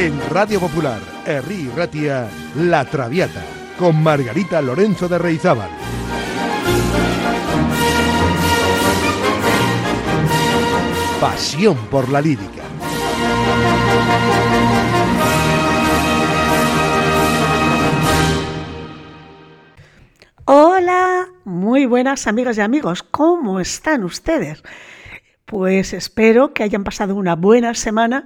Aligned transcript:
En 0.00 0.18
Radio 0.30 0.60
Popular, 0.60 0.98
Herri 1.26 1.70
Ratia, 1.76 2.26
La 2.56 2.86
Traviata, 2.86 3.44
con 3.78 4.02
Margarita 4.02 4.62
Lorenzo 4.62 5.06
de 5.08 5.18
Reizábal. 5.18 5.68
Pasión 11.20 11.76
por 11.90 12.08
la 12.08 12.22
lírica. 12.22 12.62
Hola, 20.46 21.28
muy 21.44 21.84
buenas 21.84 22.26
amigas 22.26 22.56
y 22.56 22.62
amigos, 22.62 23.02
¿cómo 23.02 23.60
están 23.60 24.02
ustedes? 24.04 24.62
Pues 25.44 25.92
espero 25.92 26.54
que 26.54 26.62
hayan 26.62 26.84
pasado 26.84 27.14
una 27.16 27.36
buena 27.36 27.74
semana 27.74 28.24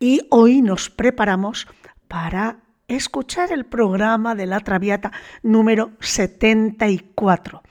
y 0.00 0.26
hoy 0.30 0.62
nos 0.62 0.88
preparamos 0.88 1.68
para 2.08 2.60
escuchar 2.88 3.52
el 3.52 3.66
programa 3.66 4.34
de 4.34 4.46
la 4.46 4.60
Traviata 4.60 5.12
número 5.42 5.92
74. 6.00 7.62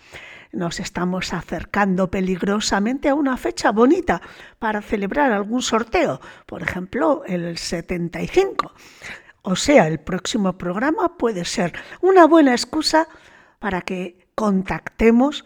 Nos 0.52 0.79
estamos 0.79 1.33
acercando 1.33 2.09
peligrosamente 2.09 3.09
a 3.09 3.15
una 3.15 3.35
fecha 3.35 3.71
bonita 3.71 4.21
para 4.59 4.81
celebrar 4.81 5.31
algún 5.31 5.63
sorteo, 5.63 6.21
por 6.45 6.61
ejemplo, 6.61 7.23
el 7.25 7.57
75. 7.57 8.73
O 9.41 9.55
sea, 9.55 9.88
el 9.88 9.99
próximo 9.99 10.57
programa 10.57 11.17
puede 11.17 11.45
ser 11.45 11.73
una 12.02 12.25
buena 12.27 12.52
excusa 12.52 13.07
para 13.57 13.81
que 13.81 14.27
contactemos 14.35 15.45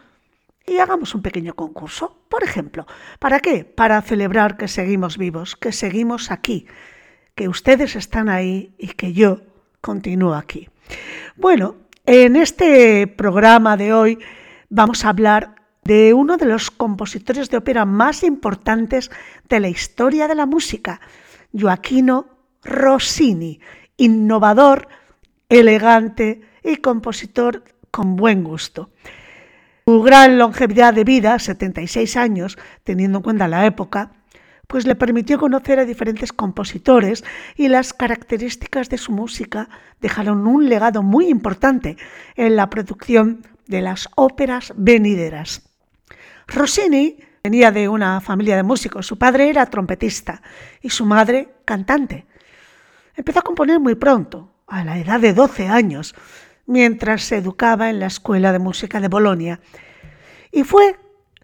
y 0.68 0.78
hagamos 0.78 1.16
un 1.16 1.22
pequeño 1.22 1.54
concurso. 1.56 2.23
Por 2.34 2.44
ejemplo, 2.44 2.88
¿para 3.20 3.42
qué? 3.42 3.64
Para 3.64 4.02
celebrar 4.02 4.58
que 4.58 4.68
seguimos 4.68 5.20
vivos, 5.20 5.56
que 5.56 5.72
seguimos 5.72 6.32
aquí, 6.32 6.66
que 7.36 7.48
ustedes 7.48 7.96
están 7.96 8.28
ahí 8.28 8.74
y 8.80 8.88
que 8.88 9.14
yo 9.14 9.42
continúo 9.82 10.34
aquí. 10.34 10.68
Bueno, 11.36 11.76
en 12.08 12.36
este 12.36 13.06
programa 13.06 13.78
de 13.78 13.94
hoy 13.94 14.18
vamos 14.70 15.06
a 15.06 15.10
hablar 15.10 15.54
de 15.84 16.16
uno 16.16 16.38
de 16.38 16.48
los 16.48 16.72
compositores 16.72 17.52
de 17.52 17.58
ópera 17.58 17.86
más 17.86 18.24
importantes 18.24 19.12
de 19.48 19.60
la 19.60 19.70
historia 19.70 20.28
de 20.28 20.34
la 20.34 20.48
música, 20.48 21.02
Joaquino 21.54 22.30
Rossini, 22.64 23.60
innovador, 23.96 24.88
elegante 25.50 26.42
y 26.64 26.78
compositor 26.78 27.64
con 27.92 28.16
buen 28.16 28.44
gusto. 28.44 28.90
Su 29.86 30.02
gran 30.02 30.38
longevidad 30.38 30.94
de 30.94 31.04
vida, 31.04 31.38
76 31.38 32.16
años, 32.16 32.58
teniendo 32.86 33.18
en 33.18 33.24
cuenta 33.24 33.50
la 33.50 33.66
época, 33.66 34.12
pues 34.68 34.88
le 34.88 34.96
permitió 34.96 35.38
conocer 35.38 35.78
a 35.78 35.86
diferentes 35.86 36.32
compositores 36.32 37.26
y 37.58 37.68
las 37.68 37.94
características 37.94 38.88
de 38.88 38.98
su 38.98 39.12
música 39.12 39.68
dejaron 40.00 40.48
un 40.48 40.70
legado 40.70 41.04
muy 41.04 41.28
importante 41.28 41.98
en 42.36 42.56
la 42.56 42.70
producción 42.70 43.46
de 43.68 43.82
las 43.82 44.08
óperas 44.16 44.74
venideras. 44.78 45.64
Rossini 46.48 47.18
venía 47.44 47.72
de 47.72 47.90
una 47.90 48.22
familia 48.22 48.56
de 48.56 48.64
músicos, 48.64 49.06
su 49.06 49.18
padre 49.18 49.50
era 49.50 49.66
trompetista 49.66 50.42
y 50.82 50.92
su 50.92 51.06
madre 51.06 51.56
cantante. 51.66 52.26
Empezó 53.18 53.40
a 53.40 53.44
componer 53.44 53.82
muy 53.82 53.96
pronto, 53.96 54.50
a 54.66 54.86
la 54.86 54.98
edad 54.98 55.20
de 55.20 55.34
12 55.34 55.68
años, 55.68 56.16
mientras 56.66 57.24
se 57.24 57.38
educaba 57.38 57.90
en 57.90 58.00
la 58.00 58.08
Escuela 58.08 58.52
de 58.52 58.60
Música 58.60 59.00
de 59.00 59.08
Bolonia. 59.08 59.60
Y 60.52 60.64
fue 60.64 60.98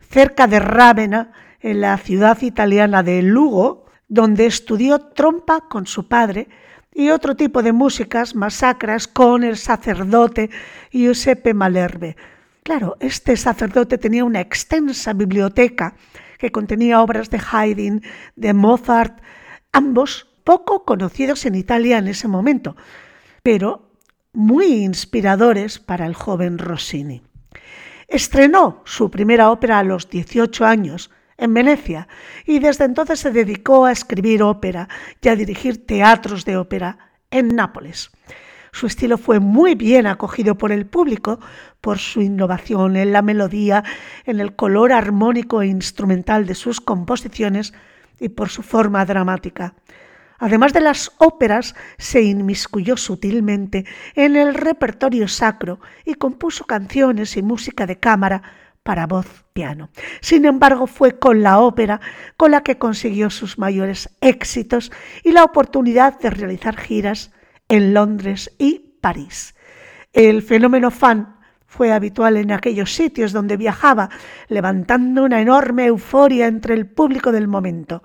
cerca 0.10 0.48
de 0.48 0.60
Rávena, 0.60 1.32
en 1.62 1.82
la 1.82 1.98
ciudad 1.98 2.42
italiana 2.42 3.04
de 3.04 3.22
Lugo, 3.22 3.86
donde 4.08 4.46
estudió 4.46 5.00
trompa 5.00 5.62
con 5.70 5.86
su 5.88 6.08
padre 6.08 6.48
y 6.94 7.10
otro 7.10 7.36
tipo 7.36 7.62
de 7.62 7.74
músicas 7.74 8.36
más 8.36 8.56
sacras 8.56 9.08
con 9.08 9.44
el 9.44 9.58
sacerdote 9.58 10.50
Giuseppe 10.92 11.54
Malerbe. 11.54 12.16
Claro, 12.64 12.98
este 13.00 13.38
sacerdote 13.38 13.98
tenía 13.98 14.26
una 14.26 14.42
extensa 14.42 15.14
biblioteca 15.14 15.96
que 16.38 16.52
contenía 16.52 17.02
obras 17.02 17.30
de 17.30 17.42
Haydn, 17.52 18.02
de 18.36 18.54
Mozart, 18.54 19.22
ambos 19.72 20.28
poco 20.44 20.86
conocidos 20.86 21.46
en 21.46 21.56
Italia 21.56 21.98
en 21.98 22.08
ese 22.08 22.28
momento, 22.28 22.76
pero 23.44 23.89
muy 24.34 24.84
inspiradores 24.84 25.80
para 25.80 26.06
el 26.06 26.14
joven 26.14 26.58
Rossini. 26.58 27.22
Estrenó 28.08 28.82
su 28.86 29.10
primera 29.10 29.52
ópera 29.52 29.80
a 29.80 29.84
los 29.84 30.10
18 30.10 30.66
años 30.66 31.12
en 31.38 31.54
Venecia 31.54 32.08
y 32.46 32.60
desde 32.60 32.86
entonces 32.86 33.20
se 33.20 33.32
dedicó 33.32 33.86
a 33.86 33.92
escribir 33.92 34.44
ópera 34.44 34.90
y 35.22 35.30
a 35.30 35.36
dirigir 35.36 35.86
teatros 35.86 36.46
de 36.46 36.58
ópera 36.58 37.12
en 37.32 37.50
Nápoles. 37.50 38.12
Su 38.72 38.86
estilo 38.86 39.18
fue 39.18 39.40
muy 39.40 39.74
bien 39.74 40.06
acogido 40.06 40.58
por 40.58 40.72
el 40.72 40.86
público 40.86 41.40
por 41.82 41.98
su 41.98 42.22
innovación 42.22 42.98
en 42.98 43.14
la 43.14 43.22
melodía, 43.22 43.84
en 44.26 44.40
el 44.40 44.56
color 44.56 44.94
armónico 44.94 45.62
e 45.62 45.68
instrumental 45.68 46.46
de 46.46 46.56
sus 46.56 46.80
composiciones 46.82 47.74
y 48.20 48.30
por 48.30 48.50
su 48.50 48.62
forma 48.62 49.06
dramática. 49.06 49.74
Además 50.40 50.74
de 50.74 50.80
las 50.80 51.12
óperas, 51.18 51.76
se 51.98 52.22
inmiscuyó 52.22 52.98
sutilmente 52.98 53.86
en 54.16 54.36
el 54.36 54.54
repertorio 54.54 55.28
sacro 55.28 55.80
y 56.06 56.16
compuso 56.16 56.66
canciones 56.66 57.36
y 57.38 57.44
música 57.44 57.86
de 57.86 58.00
cámara 58.00 58.42
para 58.84 59.06
voz 59.06 59.46
piano. 59.54 59.90
Sin 60.22 60.46
embargo, 60.46 60.88
fue 60.88 61.20
con 61.20 61.44
la 61.44 61.60
ópera 61.60 62.00
con 62.38 62.52
la 62.52 62.64
que 62.64 62.78
consiguió 62.78 63.30
sus 63.30 63.60
mayores 63.60 64.10
éxitos 64.22 64.92
y 65.24 65.34
la 65.34 65.44
oportunidad 65.44 66.18
de 66.20 66.30
realizar 66.30 66.78
giras 66.78 67.32
en 67.68 67.94
Londres 67.94 68.52
y 68.58 68.96
París. 69.02 69.56
El 70.14 70.42
fenómeno 70.42 70.90
fan 70.90 71.36
fue 71.68 71.92
habitual 71.92 72.38
en 72.38 72.52
aquellos 72.52 72.94
sitios 72.94 73.32
donde 73.32 73.58
viajaba, 73.58 74.10
levantando 74.48 75.24
una 75.24 75.40
enorme 75.40 75.86
euforia 75.86 76.48
entre 76.48 76.74
el 76.74 76.88
público 76.88 77.32
del 77.32 77.48
momento. 77.48 78.02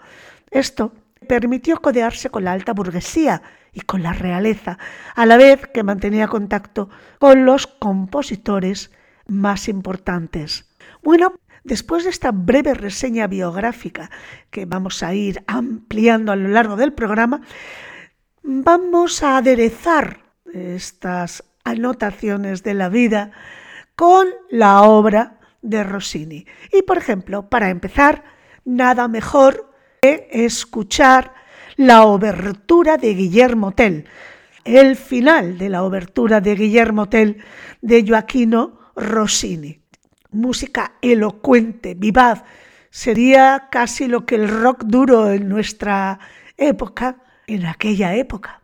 Esto 0.50 0.92
permitió 1.24 1.80
codearse 1.80 2.30
con 2.30 2.44
la 2.44 2.52
alta 2.52 2.72
burguesía 2.72 3.42
y 3.72 3.80
con 3.80 4.02
la 4.02 4.12
realeza, 4.12 4.78
a 5.14 5.26
la 5.26 5.36
vez 5.36 5.66
que 5.66 5.82
mantenía 5.82 6.28
contacto 6.28 6.88
con 7.18 7.44
los 7.44 7.66
compositores 7.66 8.90
más 9.26 9.68
importantes. 9.68 10.70
Bueno, 11.02 11.34
después 11.64 12.04
de 12.04 12.10
esta 12.10 12.30
breve 12.30 12.74
reseña 12.74 13.26
biográfica 13.26 14.10
que 14.50 14.66
vamos 14.66 15.02
a 15.02 15.14
ir 15.14 15.42
ampliando 15.46 16.30
a 16.30 16.36
lo 16.36 16.48
largo 16.48 16.76
del 16.76 16.92
programa, 16.92 17.40
vamos 18.42 19.22
a 19.22 19.38
aderezar 19.38 20.20
estas 20.52 21.44
anotaciones 21.64 22.62
de 22.62 22.74
la 22.74 22.88
vida 22.88 23.32
con 23.96 24.28
la 24.50 24.82
obra 24.82 25.40
de 25.62 25.82
Rossini. 25.82 26.46
Y 26.72 26.82
por 26.82 26.98
ejemplo, 26.98 27.48
para 27.48 27.70
empezar, 27.70 28.24
nada 28.64 29.08
mejor 29.08 29.73
escuchar 30.30 31.34
la 31.76 32.04
obertura 32.04 32.96
de 32.96 33.14
Guillermo 33.14 33.72
Tell, 33.72 34.06
el 34.64 34.96
final 34.96 35.58
de 35.58 35.68
la 35.68 35.82
obertura 35.82 36.40
de 36.40 36.54
Guillermo 36.54 37.08
Tell 37.08 37.38
de 37.80 38.04
Joaquino 38.06 38.78
Rossini. 38.96 39.80
Música 40.30 40.94
elocuente, 41.00 41.94
vivaz, 41.94 42.42
sería 42.90 43.68
casi 43.70 44.06
lo 44.06 44.24
que 44.24 44.36
el 44.36 44.48
rock 44.48 44.84
duro 44.84 45.30
en 45.30 45.48
nuestra 45.48 46.18
época, 46.56 47.16
en 47.46 47.66
aquella 47.66 48.14
época. 48.14 48.63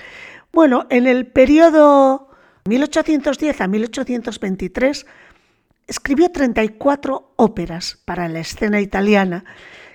Bueno, 0.53 0.86
en 0.89 1.07
el 1.07 1.27
periodo 1.27 2.29
1810 2.65 3.62
a 3.62 3.67
1823 3.67 5.05
escribió 5.89 6.29
34 6.31 7.34
óperas 7.36 8.00
para 8.05 8.27
la 8.27 8.39
escena 8.39 8.79
italiana 8.79 9.43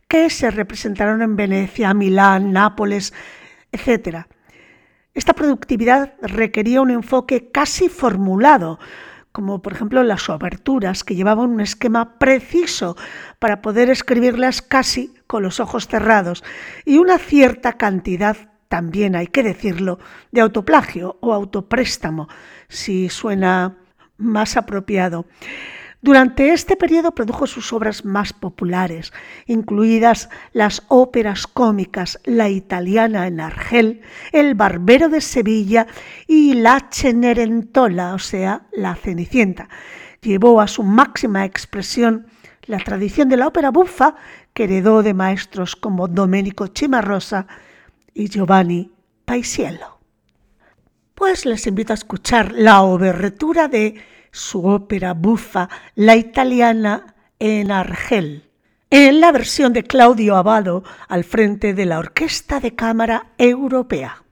que 0.09 0.29
se 0.29 0.51
representaron 0.51 1.23
en 1.23 1.37
Venecia, 1.37 1.95
Milán, 1.95 2.53
Nápoles, 2.53 3.15
etc. 3.71 4.27
Esta 5.15 5.35
productividad 5.35 6.15
requería 6.21 6.83
un 6.83 6.91
enfoque 6.91 7.51
casi 7.53 7.89
formulado, 7.89 8.81
como 9.31 9.63
por 9.63 9.73
ejemplo 9.73 10.03
las 10.03 10.29
oberturas, 10.29 11.05
que 11.05 11.15
llevaban 11.15 11.51
un 11.51 11.61
esquema 11.61 12.19
preciso 12.19 12.97
para 13.39 13.63
poder 13.63 13.89
escribirlas 13.89 14.63
casi 14.63 15.15
con 15.29 15.45
los 15.45 15.61
ojos 15.61 15.87
cerrados, 15.87 16.43
y 16.85 16.99
una 16.99 17.19
cierta 17.19 17.75
cantidad, 17.75 18.37
también 18.69 19.15
hay 19.15 19.29
que 19.29 19.45
decirlo, 19.45 20.01
de 20.33 20.41
autoplagio 20.41 21.19
o 21.21 21.33
autopréstamo, 21.33 22.29
si 22.69 23.09
suena 23.09 23.77
más 24.17 24.57
apropiado. 24.57 25.27
Durante 26.05 26.53
este 26.53 26.77
periodo 26.77 27.15
produjo 27.15 27.47
sus 27.47 27.73
obras 27.73 28.05
más 28.05 28.35
populares, 28.35 29.11
incluidas 29.47 30.29
las 30.53 30.83
óperas 30.89 31.47
cómicas 31.47 32.21
La 32.25 32.51
italiana 32.51 33.27
en 33.27 33.41
Argel, 33.41 34.03
El 34.31 34.55
barbero 34.55 35.09
de 35.09 35.23
Sevilla 35.23 35.87
y 36.27 36.53
La 36.53 36.91
Cenerentola, 36.93 38.13
o 38.13 38.19
sea, 38.19 38.67
La 38.71 38.97
Cenicienta. 38.97 39.71
Llevó 40.21 40.61
a 40.61 40.69
su 40.69 40.83
máxima 40.83 41.47
expresión 41.47 42.27
la 42.67 42.81
tradición 42.81 43.31
de 43.31 43.39
la 43.39 43.47
ópera 43.47 43.71
bufa 43.71 44.17
que 44.53 44.65
heredó 44.65 45.03
de 45.03 45.15
maestros 45.15 45.75
como 45.75 46.07
Domenico 46.07 46.67
Cimarosa 46.67 47.47
y 48.13 48.29
Giovanni 48.29 48.93
Paisiello. 49.25 50.01
Pues 51.15 51.47
les 51.47 51.67
invito 51.67 51.95
a 51.95 51.97
escuchar 51.97 52.53
la 52.53 52.83
obertura 52.83 53.69
de 53.69 53.95
su 54.35 54.67
ópera 54.67 55.15
bufa 55.15 55.69
La 55.95 56.17
italiana 56.17 57.15
en 57.39 57.71
Argel, 57.71 58.51
en 58.91 59.21
la 59.21 59.31
versión 59.31 59.73
de 59.73 59.85
Claudio 59.85 60.37
Abado 60.37 60.83
al 61.07 61.23
frente 61.23 61.73
de 61.73 61.87
la 61.87 62.01
Orquesta 62.01 62.59
de 62.59 62.75
Cámara 62.75 63.29
Europea. 63.39 64.24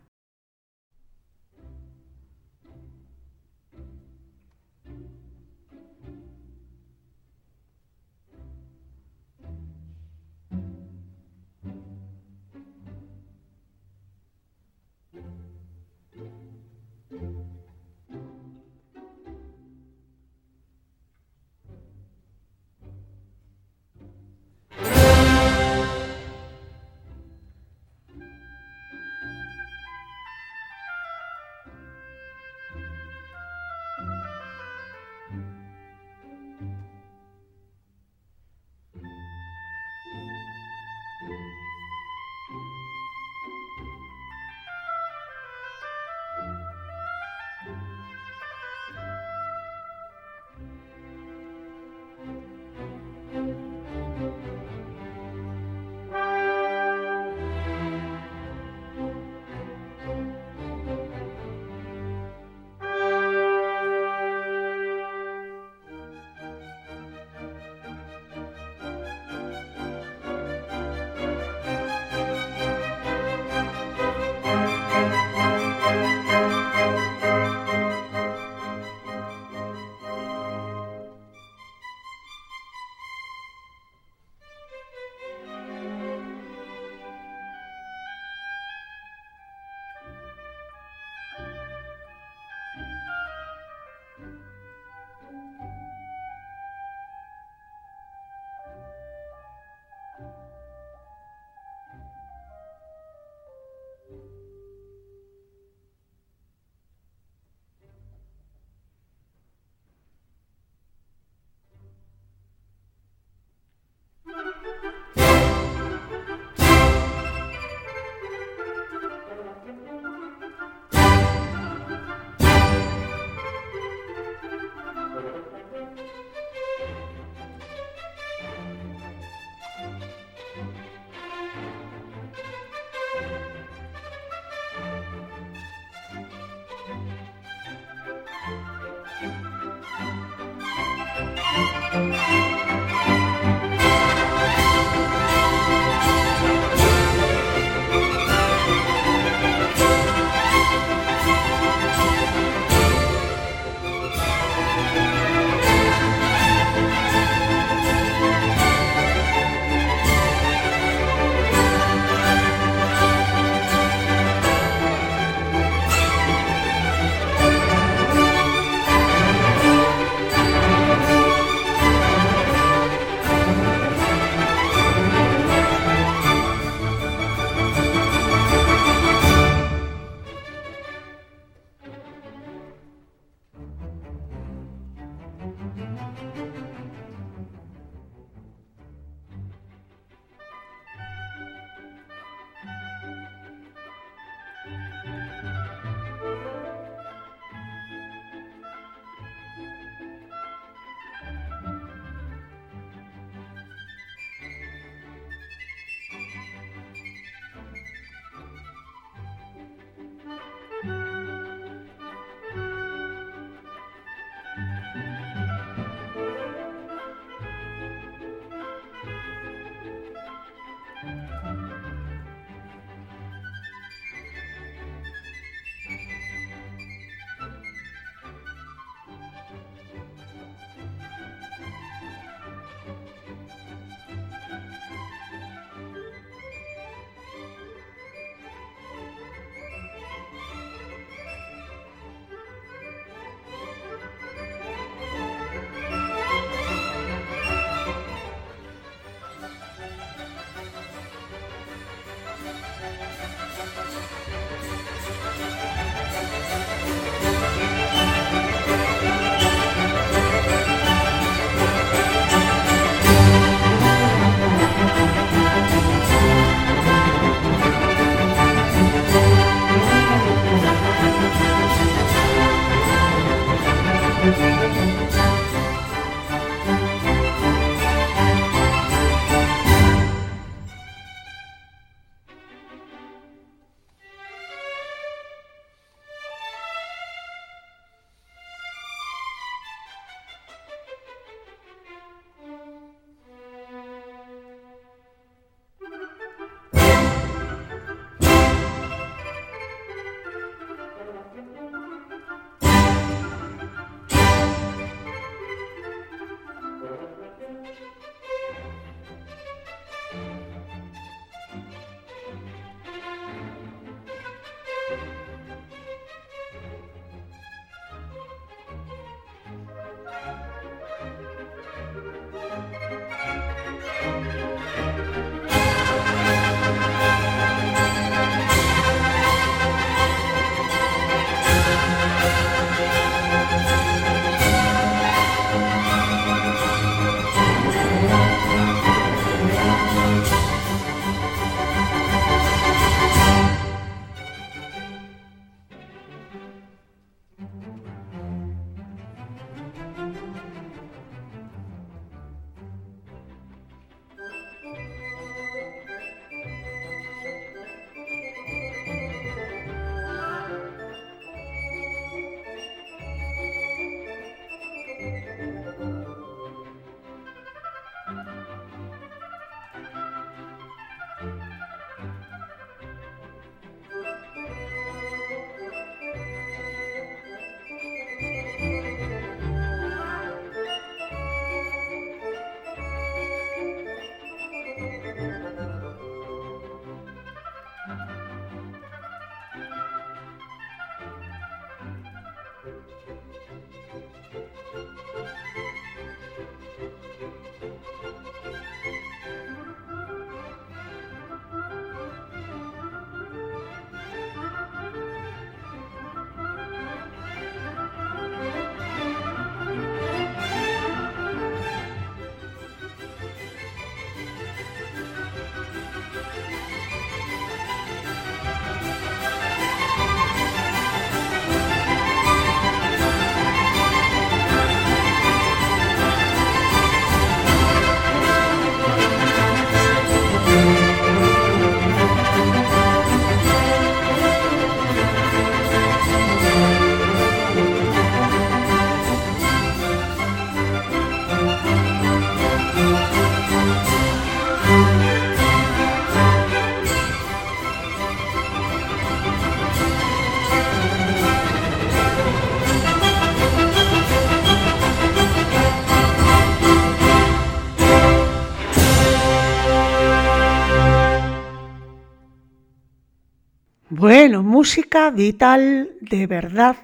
Bueno, 464.02 464.42
música 464.42 465.12
vital 465.12 465.92
de 466.00 466.26
verdad 466.26 466.74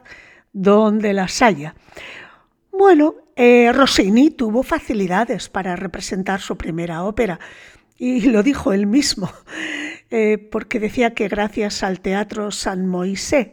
donde 0.52 1.12
las 1.12 1.42
haya. 1.42 1.74
Bueno, 2.70 3.16
eh, 3.34 3.72
Rossini 3.72 4.30
tuvo 4.30 4.62
facilidades 4.62 5.48
para 5.48 5.74
representar 5.74 6.40
su 6.40 6.56
primera 6.56 7.02
ópera 7.02 7.40
y 7.96 8.20
lo 8.30 8.44
dijo 8.44 8.72
él 8.72 8.86
mismo, 8.86 9.32
eh, 10.10 10.38
porque 10.38 10.78
decía 10.78 11.12
que 11.12 11.26
gracias 11.26 11.82
al 11.82 11.98
Teatro 11.98 12.52
San 12.52 12.86
Moisés 12.86 13.48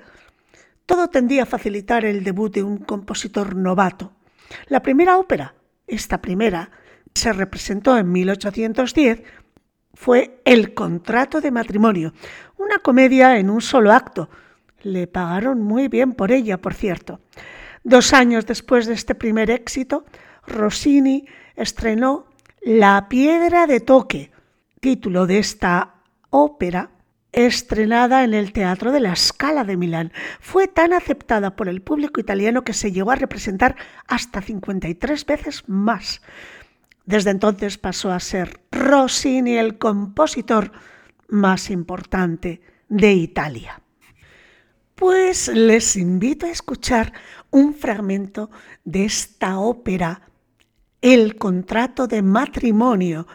todo 0.85 1.09
tendía 1.09 1.41
a 1.41 1.47
facilitar 1.47 2.05
el 2.05 2.23
debut 2.23 2.53
de 2.53 2.61
un 2.61 2.77
compositor 2.77 3.55
novato. 3.55 4.13
La 4.67 4.83
primera 4.83 5.17
ópera, 5.17 5.55
esta 5.87 6.21
primera, 6.21 6.69
se 7.15 7.33
representó 7.33 7.97
en 7.97 8.11
1810, 8.11 9.23
fue 9.95 10.41
El 10.45 10.73
contrato 10.73 11.41
de 11.41 11.51
matrimonio, 11.51 12.13
una 12.57 12.77
comedia 12.79 13.39
en 13.39 13.49
un 13.49 13.61
solo 13.61 13.91
acto. 13.91 14.29
Le 14.81 15.07
pagaron 15.07 15.63
muy 15.63 15.87
bien 15.87 16.13
por 16.13 16.31
ella, 16.31 16.57
por 16.57 16.73
cierto. 16.73 17.21
Dos 17.83 18.13
años 18.13 18.45
después 18.45 18.85
de 18.85 18.93
este 18.93 19.15
primer 19.15 19.49
éxito, 19.49 20.05
Rossini 20.45 21.25
estrenó 21.55 22.27
La 22.61 23.07
piedra 23.09 23.67
de 23.67 23.79
toque, 23.79 24.31
título 24.79 25.25
de 25.25 25.39
esta 25.39 25.95
ópera 26.29 26.91
estrenada 27.35 28.23
en 28.23 28.33
el 28.33 28.53
Teatro 28.53 28.91
de 28.91 29.01
la 29.01 29.15
Scala 29.15 29.65
de 29.65 29.75
Milán. 29.75 30.13
Fue 30.39 30.67
tan 30.67 30.93
aceptada 30.93 31.55
por 31.55 31.67
el 31.67 31.81
público 31.81 32.21
italiano 32.21 32.63
que 32.63 32.73
se 32.73 32.91
llegó 32.91 33.11
a 33.11 33.15
representar 33.15 33.75
hasta 34.07 34.41
53 34.41 35.25
veces 35.25 35.63
más. 35.67 36.21
Desde 37.05 37.29
entonces 37.29 37.77
pasó 37.77 38.11
a 38.11 38.19
ser 38.19 38.59
Rossini 38.71 39.57
el 39.57 39.77
compositor 39.77 40.71
más 41.27 41.69
importante 41.69 42.61
de 42.89 43.13
Italia. 43.13 43.81
Pues 44.95 45.49
les 45.49 45.95
invito 45.95 46.45
a 46.45 46.51
escuchar 46.51 47.13
un 47.51 47.73
fragmento 47.73 48.49
de 48.83 49.05
esta 49.05 49.59
ópera, 49.59 50.21
El 51.01 51.35
contrato 51.35 52.07
de 52.07 52.23
matrimonio, 52.23 53.27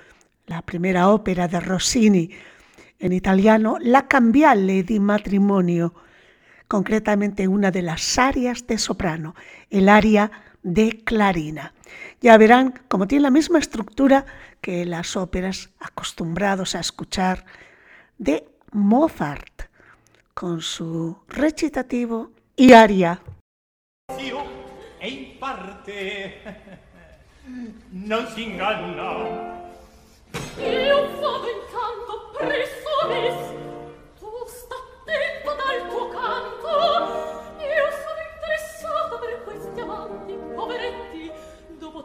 la 0.47 0.63
primera 0.63 1.11
ópera 1.11 1.47
de 1.47 1.61
Rossini, 1.61 2.31
en 2.99 3.13
italiano 3.13 3.77
La 3.81 4.09
cambiale 4.09 4.83
di 4.83 4.99
matrimonio, 4.99 5.95
concretamente 6.67 7.47
una 7.47 7.71
de 7.71 7.83
las 7.83 8.19
arias 8.19 8.67
de 8.67 8.79
soprano, 8.79 9.35
el 9.69 9.89
aria 9.89 10.33
de 10.63 11.03
clarina. 11.05 11.73
Ya 12.21 12.37
verán, 12.37 12.75
como 12.89 13.07
tiene 13.07 13.23
la 13.23 13.31
misma 13.31 13.59
estructura 13.59 14.27
que 14.61 14.85
las 14.85 15.17
óperas 15.17 15.71
acostumbrados 15.81 16.75
a 16.75 16.81
escuchar 16.81 17.45
de 18.19 18.47
Mozart, 18.73 19.63
con 20.35 20.61
su 20.61 21.17
recitativo 21.29 22.31
y 22.57 22.73
aria. 22.73 23.21
E 25.03 25.37
parte 25.41 26.37
non 27.89 28.27
si 28.29 28.53
inganna. 28.53 29.17
Io 30.61 30.99
vado 31.17 31.49
intanto 31.49 32.13
presso 32.37 32.93
Nis. 33.09 33.41
Tu 34.21 34.29
sta 34.45 34.77
attento 34.77 35.51
dal 35.57 35.89
tuo 35.89 36.10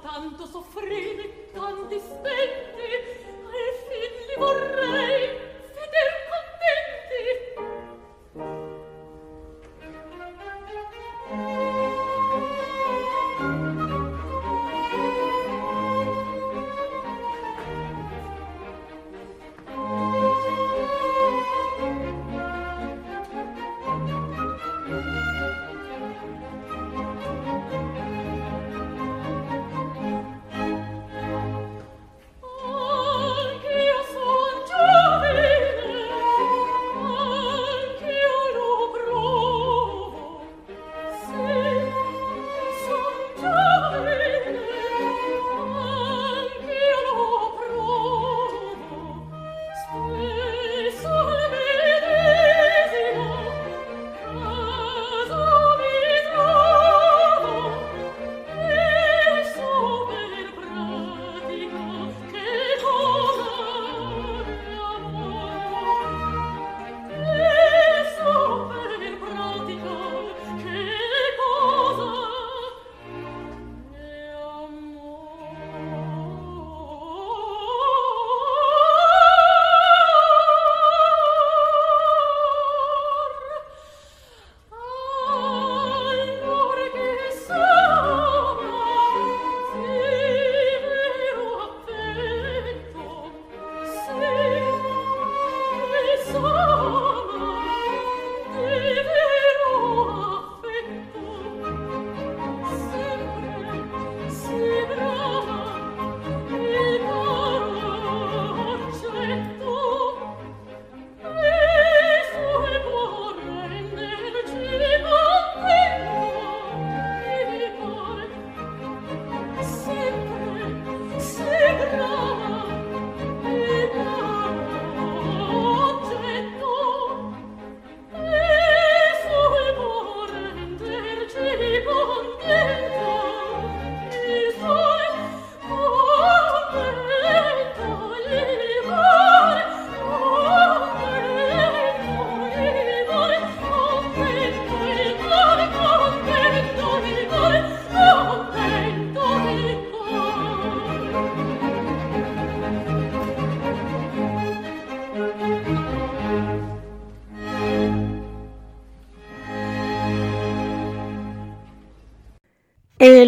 tanto 0.05 0.45
soffrire, 0.45 1.49
tanti 1.51 1.99
spenti, 1.99 2.89
al 3.43 3.73
fin 3.87 4.11
li 4.27 4.35
vorrei. 4.37 5.24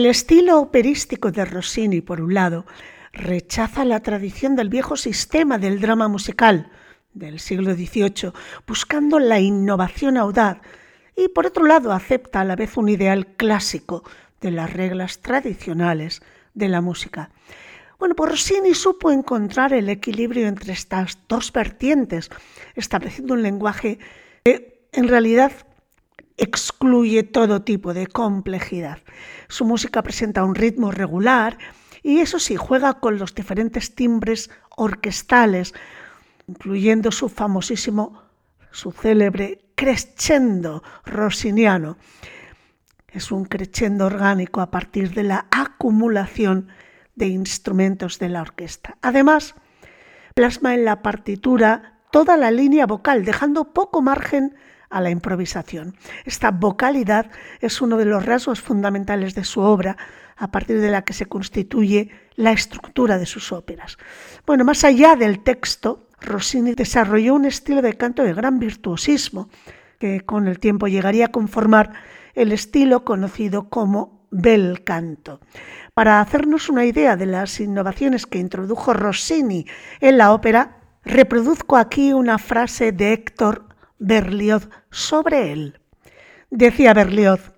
Estilo 0.09 0.59
operístico 0.59 1.31
de 1.31 1.45
Rossini, 1.45 2.01
por 2.01 2.21
un 2.21 2.33
lado, 2.33 2.65
rechaza 3.13 3.85
la 3.85 4.01
tradición 4.01 4.55
del 4.55 4.69
viejo 4.69 4.95
sistema 4.95 5.57
del 5.57 5.81
drama 5.81 6.07
musical 6.07 6.69
del 7.13 7.39
siglo 7.39 7.73
XVIII, 7.73 8.31
buscando 8.67 9.19
la 9.19 9.39
innovación 9.39 10.17
audaz, 10.17 10.59
y 11.15 11.29
por 11.29 11.47
otro 11.47 11.65
lado 11.65 11.91
acepta 11.91 12.41
a 12.41 12.45
la 12.45 12.55
vez 12.55 12.77
un 12.77 12.89
ideal 12.89 13.25
clásico 13.35 14.03
de 14.39 14.51
las 14.51 14.71
reglas 14.71 15.19
tradicionales 15.19 16.21
de 16.53 16.69
la 16.69 16.81
música. 16.81 17.31
Bueno, 17.97 18.13
pues 18.13 18.29
Rossini 18.29 18.75
supo 18.75 19.11
encontrar 19.11 19.73
el 19.73 19.89
equilibrio 19.89 20.47
entre 20.47 20.73
estas 20.73 21.17
dos 21.27 21.51
vertientes, 21.51 22.29
estableciendo 22.75 23.33
un 23.33 23.41
lenguaje 23.41 23.97
que 24.43 24.87
en 24.91 25.07
realidad 25.07 25.51
excluye 26.37 27.23
todo 27.23 27.63
tipo 27.63 27.93
de 27.93 28.07
complejidad. 28.07 28.99
Su 29.47 29.65
música 29.65 30.03
presenta 30.03 30.43
un 30.43 30.55
ritmo 30.55 30.91
regular 30.91 31.57
y 32.03 32.19
eso 32.19 32.39
sí, 32.39 32.55
juega 32.55 32.99
con 32.99 33.17
los 33.17 33.35
diferentes 33.35 33.95
timbres 33.95 34.49
orquestales, 34.75 35.73
incluyendo 36.47 37.11
su 37.11 37.27
famosísimo, 37.27 38.21
su 38.71 38.91
célebre 38.91 39.65
crescendo 39.75 40.83
rossiniano. 41.05 41.97
Es 43.09 43.31
un 43.31 43.45
crescendo 43.45 44.05
orgánico 44.05 44.61
a 44.61 44.69
partir 44.69 45.13
de 45.13 45.23
la 45.23 45.47
acumulación 45.51 46.69
de 47.15 47.27
instrumentos 47.27 48.19
de 48.19 48.29
la 48.29 48.41
orquesta. 48.41 48.97
Además, 49.01 49.55
plasma 50.35 50.75
en 50.75 50.85
la 50.85 51.01
partitura 51.01 51.99
toda 52.11 52.37
la 52.37 52.51
línea 52.51 52.85
vocal, 52.85 53.25
dejando 53.25 53.73
poco 53.73 54.01
margen 54.01 54.55
a 54.89 55.01
la 55.01 55.09
improvisación. 55.09 55.95
Esta 56.25 56.51
vocalidad 56.51 57.29
es 57.59 57.81
uno 57.81 57.97
de 57.97 58.05
los 58.05 58.25
rasgos 58.25 58.61
fundamentales 58.61 59.35
de 59.35 59.43
su 59.43 59.61
obra, 59.61 59.97
a 60.37 60.51
partir 60.51 60.79
de 60.79 60.91
la 60.91 61.03
que 61.03 61.13
se 61.13 61.25
constituye 61.25 62.11
la 62.35 62.51
estructura 62.51 63.17
de 63.17 63.25
sus 63.25 63.51
óperas. 63.51 63.97
Bueno, 64.45 64.63
más 64.63 64.83
allá 64.83 65.15
del 65.15 65.39
texto, 65.39 66.07
Rossini 66.21 66.73
desarrolló 66.73 67.33
un 67.35 67.45
estilo 67.45 67.81
de 67.81 67.93
canto 67.93 68.23
de 68.23 68.33
gran 68.33 68.59
virtuosismo, 68.59 69.49
que 69.99 70.21
con 70.21 70.47
el 70.47 70.59
tiempo 70.59 70.87
llegaría 70.87 71.25
a 71.25 71.31
conformar 71.31 71.93
el 72.35 72.51
estilo 72.51 73.03
conocido 73.03 73.69
como 73.69 74.27
bel 74.29 74.83
canto. 74.83 75.39
Para 75.93 76.21
hacernos 76.21 76.69
una 76.69 76.85
idea 76.85 77.15
de 77.15 77.25
las 77.25 77.59
innovaciones 77.59 78.27
que 78.27 78.37
introdujo 78.37 78.93
Rossini 78.93 79.65
en 79.99 80.17
la 80.17 80.33
ópera, 80.33 80.77
reproduzco 81.03 81.77
aquí 81.77 82.13
una 82.13 82.37
frase 82.37 82.91
de 82.91 83.13
Héctor 83.13 83.66
Berlioz 83.99 84.69
sobre 84.91 85.51
él. 85.51 85.79
Decía 86.49 86.93
Berlioz, 86.93 87.51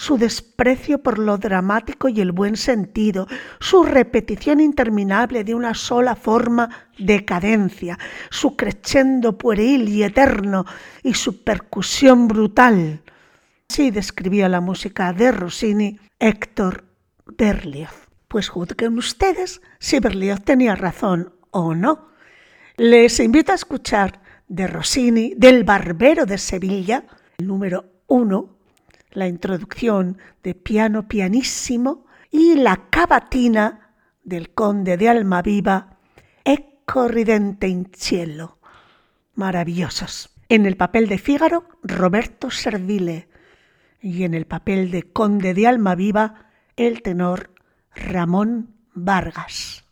su 0.00 0.16
desprecio 0.16 1.02
por 1.02 1.18
lo 1.18 1.36
dramático 1.36 2.08
y 2.08 2.22
el 2.22 2.32
buen 2.32 2.56
sentido, 2.56 3.26
su 3.60 3.82
repetición 3.82 4.58
interminable 4.60 5.44
de 5.44 5.54
una 5.54 5.74
sola 5.74 6.16
forma 6.16 6.88
de 6.98 7.26
cadencia, 7.26 7.98
su 8.30 8.56
crescendo 8.56 9.36
pueril 9.36 9.88
y 9.90 10.02
eterno 10.02 10.64
y 11.02 11.12
su 11.12 11.44
percusión 11.44 12.28
brutal. 12.28 13.02
Así 13.68 13.90
describía 13.90 14.48
la 14.48 14.62
música 14.62 15.12
de 15.12 15.32
Rossini 15.32 16.00
Héctor 16.18 16.84
Berlioz. 17.26 18.08
Pues 18.26 18.48
juzguen 18.48 18.96
ustedes 18.96 19.60
si 19.78 20.00
Berlioz 20.00 20.40
tenía 20.42 20.76
razón 20.76 21.34
o 21.50 21.74
no. 21.74 22.08
Les 22.78 23.20
invito 23.20 23.52
a 23.52 23.56
escuchar 23.56 24.22
de 24.50 24.66
Rossini, 24.66 25.32
del 25.36 25.62
Barbero 25.62 26.26
de 26.26 26.36
Sevilla, 26.36 27.04
el 27.38 27.46
número 27.46 27.84
uno, 28.08 28.58
la 29.12 29.28
introducción 29.28 30.18
de 30.42 30.54
piano 30.54 31.06
pianísimo 31.06 32.04
y 32.32 32.56
la 32.56 32.88
cavatina 32.90 33.94
del 34.24 34.50
conde 34.50 34.96
de 34.96 35.08
Almaviva, 35.08 35.98
Ecco 36.44 37.06
ridente 37.06 37.68
in 37.68 37.90
cielo. 37.94 38.58
Maravillosos. 39.34 40.30
En 40.48 40.66
el 40.66 40.76
papel 40.76 41.06
de 41.06 41.18
Fígaro, 41.18 41.68
Roberto 41.84 42.50
Servile. 42.50 43.28
Y 44.00 44.24
en 44.24 44.34
el 44.34 44.46
papel 44.46 44.90
de 44.90 45.04
conde 45.04 45.54
de 45.54 45.68
Almaviva, 45.68 46.50
el 46.74 47.02
tenor 47.02 47.54
Ramón 47.94 48.74
Vargas. 48.94 49.84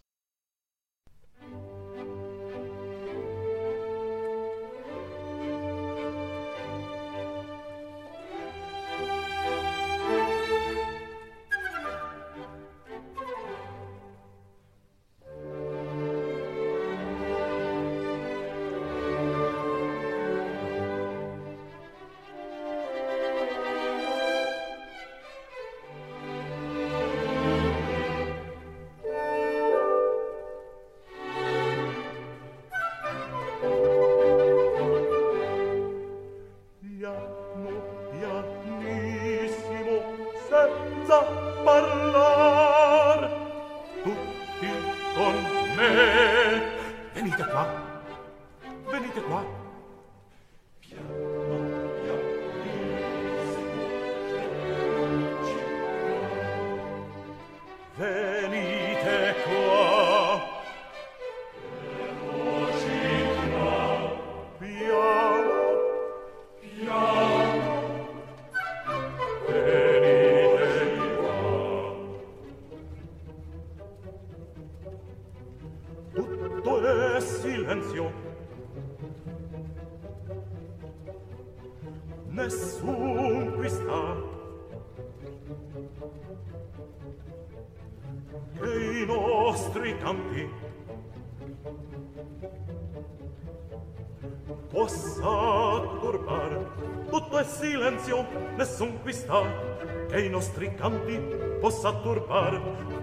Che 100.48 100.64
i 100.64 100.70
nostri 100.70 100.74
canti 100.74 101.18
possa 101.60 101.92
turbar 102.00 102.60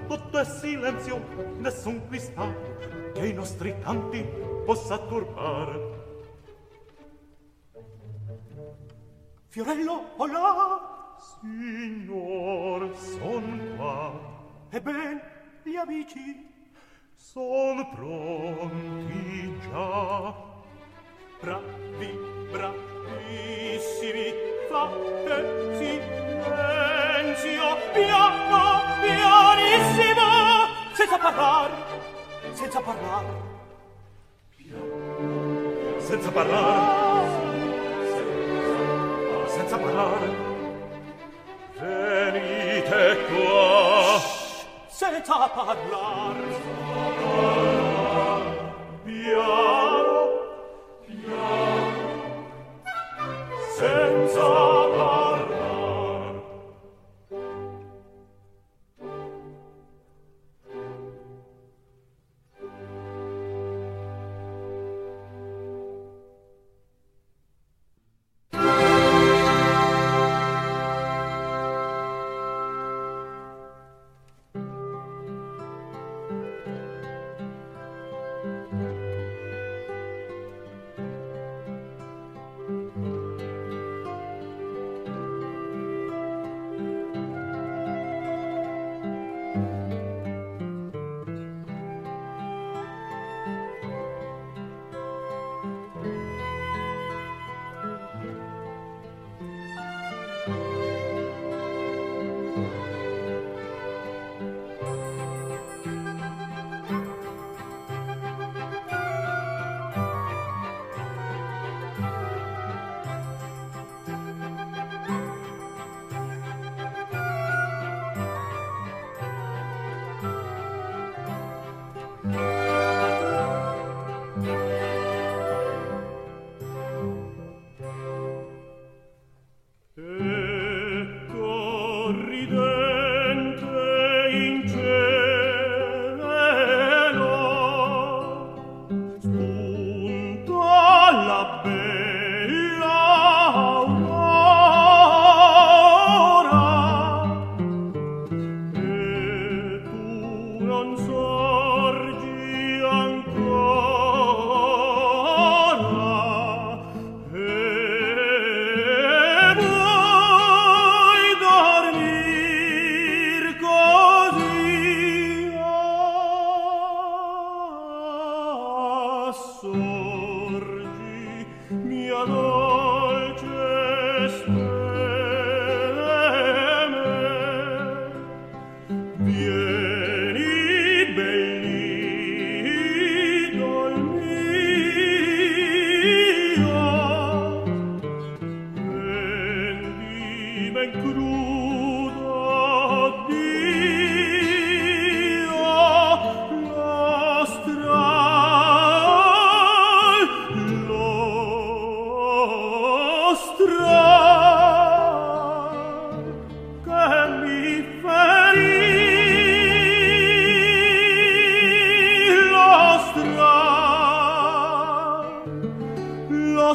tutto 0.07 0.37
è 0.39 0.45
silenzio 0.45 1.21
nessun 1.57 2.07
qui 2.07 2.19
sta 2.19 2.51
che 3.13 3.27
i 3.27 3.33
nostri 3.33 3.77
canti 3.79 4.25
possa 4.65 4.97
turbar 4.99 5.93
Fiorello, 9.47 10.15
olà! 10.17 11.15
Signor, 11.17 12.93
son 12.97 13.73
qua. 13.77 14.11
Ebben, 14.69 15.21
gli 15.63 15.77
amici 15.77 16.45
son 17.15 17.87
pronti 17.95 19.57
già. 19.61 20.35
Bravi, 21.39 22.19
bravissimi, 22.51 24.33
fate 24.67 25.75
silenzio, 25.77 25.94
piano, 27.93 28.81
pianissimo, 29.01 30.27
senza 30.93 31.17
parlar, 31.17 31.69
senza 32.53 32.79
parlar. 32.81 33.25
Piano, 34.55 35.99
senza 35.99 36.31
parlar, 36.31 37.25
senza, 39.47 39.77
parlare. 39.77 40.27
parlar. 40.27 40.53
Venite 41.79 43.17
qua. 43.27 44.21
Senza 44.87 45.49
parlar. 45.49 46.35
Piano, 49.03 50.29
piano, 51.05 52.25
senza 53.77 54.39
parlar. 54.39 54.74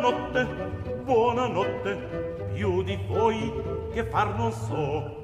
Buonanotte, 0.00 0.44
buonanotte, 1.04 1.94
più 2.54 2.82
di 2.82 2.96
voi 3.06 3.52
che 3.92 4.02
far 4.04 4.34
non 4.34 4.50
so. 4.50 5.18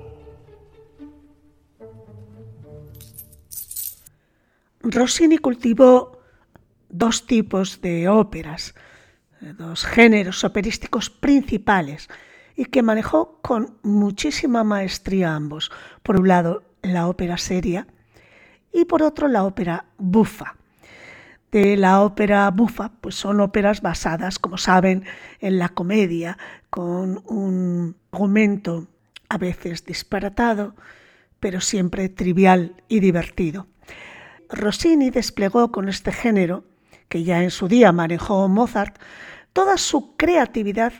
Rossini 4.82 5.38
cultivó 5.38 6.18
dos 6.90 7.24
tipos 7.24 7.80
de 7.80 8.06
óperas, 8.06 8.74
dos 9.40 9.86
géneros 9.86 10.44
operísticos 10.44 11.08
principales 11.08 12.10
y 12.54 12.66
que 12.66 12.82
manejó 12.82 13.40
con 13.40 13.78
muchísima 13.82 14.62
maestría 14.62 15.34
ambos. 15.34 15.72
Por 16.02 16.20
un 16.20 16.28
lado, 16.28 16.64
la 16.82 17.08
ópera 17.08 17.38
seria 17.38 17.86
y 18.74 18.84
por 18.84 19.02
otro, 19.02 19.26
la 19.26 19.44
ópera 19.44 19.86
bufa. 19.96 20.56
De 21.56 21.74
la 21.78 22.02
ópera 22.02 22.50
bufa, 22.50 22.90
pues 23.00 23.14
son 23.14 23.40
óperas 23.40 23.80
basadas, 23.80 24.38
como 24.38 24.58
saben, 24.58 25.04
en 25.40 25.58
la 25.58 25.70
comedia, 25.70 26.36
con 26.68 27.22
un 27.24 27.96
argumento 28.12 28.88
a 29.30 29.38
veces 29.38 29.86
disparatado, 29.86 30.74
pero 31.40 31.62
siempre 31.62 32.10
trivial 32.10 32.74
y 32.88 33.00
divertido. 33.00 33.68
Rossini 34.50 35.08
desplegó 35.08 35.72
con 35.72 35.88
este 35.88 36.12
género, 36.12 36.64
que 37.08 37.24
ya 37.24 37.42
en 37.42 37.50
su 37.50 37.68
día 37.68 37.90
manejó 37.90 38.46
Mozart, 38.48 38.98
toda 39.54 39.78
su 39.78 40.14
creatividad 40.18 40.92